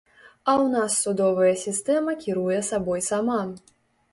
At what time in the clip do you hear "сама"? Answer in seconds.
3.13-3.37